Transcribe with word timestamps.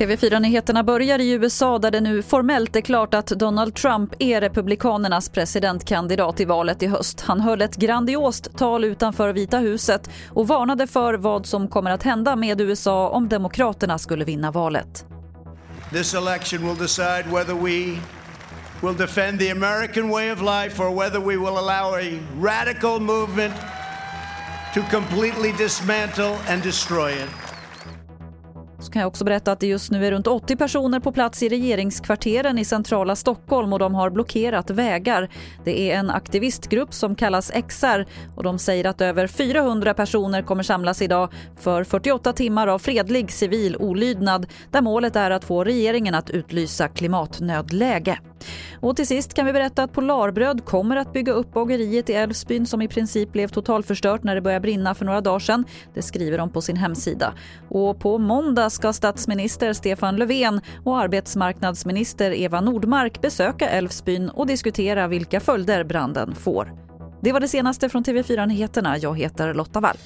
TV4-nyheterna 0.00 0.82
börjar 0.82 1.18
i 1.18 1.30
USA 1.30 1.78
där 1.78 1.90
det 1.90 2.00
nu 2.00 2.22
formellt 2.22 2.76
är 2.76 2.80
klart 2.80 3.14
att 3.14 3.26
Donald 3.26 3.74
Trump 3.74 4.14
är 4.18 4.40
Republikanernas 4.40 5.28
presidentkandidat 5.28 6.40
i 6.40 6.44
valet 6.44 6.82
i 6.82 6.86
höst. 6.86 7.20
Han 7.20 7.40
höll 7.40 7.62
ett 7.62 7.76
grandiost 7.76 8.58
tal 8.58 8.84
utanför 8.84 9.32
Vita 9.32 9.58
huset 9.58 10.10
och 10.30 10.48
varnade 10.48 10.86
för 10.86 11.14
vad 11.14 11.46
som 11.46 11.68
kommer 11.68 11.90
att 11.90 12.02
hända 12.02 12.36
med 12.36 12.60
USA 12.60 13.08
om 13.08 13.28
Demokraterna 13.28 13.98
skulle 13.98 14.24
vinna 14.24 14.50
valet. 14.50 15.04
This 15.92 16.14
election 16.14 16.66
will 16.68 16.78
decide 16.78 17.24
whether 17.32 17.54
we 17.54 17.98
will 18.80 18.96
defend 18.98 19.38
the 19.38 19.50
American 19.50 20.10
way 20.10 20.32
of 20.32 20.40
life 20.40 20.82
or 20.82 21.00
whether 21.00 21.20
we 21.20 21.36
will 21.36 21.56
allow 21.58 21.94
a 21.94 22.18
radical 22.42 23.00
movement 23.00 23.54
to 24.74 24.80
completely 24.90 25.52
dismantle 25.58 26.36
and 26.48 26.62
destroy 26.62 27.10
it. 27.12 27.49
Så 28.80 28.92
kan 28.92 29.00
jag 29.00 29.08
också 29.08 29.24
berätta 29.24 29.52
att 29.52 29.60
det 29.60 29.66
just 29.66 29.90
nu 29.90 30.06
är 30.06 30.10
runt 30.10 30.26
80 30.26 30.56
personer 30.56 31.00
på 31.00 31.12
plats 31.12 31.42
i 31.42 31.48
regeringskvarteren 31.48 32.58
i 32.58 32.64
centrala 32.64 33.16
Stockholm 33.16 33.72
och 33.72 33.78
de 33.78 33.94
har 33.94 34.10
blockerat 34.10 34.70
vägar. 34.70 35.28
Det 35.64 35.90
är 35.90 35.98
en 35.98 36.10
aktivistgrupp 36.10 36.94
som 36.94 37.14
kallas 37.14 37.52
XR 37.68 38.06
och 38.36 38.42
de 38.42 38.58
säger 38.58 38.84
att 38.84 39.00
över 39.00 39.26
400 39.26 39.94
personer 39.94 40.42
kommer 40.42 40.62
samlas 40.62 41.02
idag 41.02 41.32
för 41.56 41.84
48 41.84 42.32
timmar 42.32 42.66
av 42.66 42.78
fredlig 42.78 43.32
civil 43.32 43.76
olydnad 43.76 44.46
där 44.70 44.82
målet 44.82 45.16
är 45.16 45.30
att 45.30 45.44
få 45.44 45.64
regeringen 45.64 46.14
att 46.14 46.30
utlysa 46.30 46.88
klimatnödläge. 46.88 48.18
Och 48.80 48.96
till 48.96 49.06
sist 49.06 49.34
kan 49.34 49.46
vi 49.46 49.52
berätta 49.52 49.82
att 49.82 49.92
Polarbröd 49.92 50.64
kommer 50.64 50.96
att 50.96 51.12
bygga 51.12 51.32
upp 51.32 51.52
bageriet 51.52 52.10
i 52.10 52.12
Älvsbyn 52.12 52.66
som 52.66 52.82
i 52.82 52.88
princip 52.88 53.32
blev 53.32 53.48
totalförstört 53.48 54.22
när 54.22 54.34
det 54.34 54.40
började 54.40 54.60
brinna 54.60 54.94
för 54.94 55.04
några 55.04 55.20
dagar 55.20 55.38
sedan. 55.38 55.64
Det 55.94 56.02
skriver 56.02 56.38
de 56.38 56.50
på 56.50 56.60
sin 56.60 56.76
hemsida. 56.76 57.34
Och 57.68 58.00
på 58.00 58.18
måndag 58.18 58.70
ska 58.70 58.92
statsminister 58.92 59.72
Stefan 59.72 60.16
Löfven 60.16 60.60
och 60.84 60.98
arbetsmarknadsminister 60.98 62.30
Eva 62.30 62.60
Nordmark 62.60 63.20
besöka 63.20 63.68
Älvsbyn 63.68 64.28
och 64.28 64.46
diskutera 64.46 65.08
vilka 65.08 65.40
följder 65.40 65.84
branden 65.84 66.34
får. 66.34 66.72
Det 67.22 67.32
var 67.32 67.40
det 67.40 67.48
senaste 67.48 67.88
från 67.88 68.04
TV4 68.04 68.46
Nyheterna. 68.46 68.98
Jag 68.98 69.18
heter 69.18 69.54
Lotta 69.54 69.80
Wall. 69.80 69.96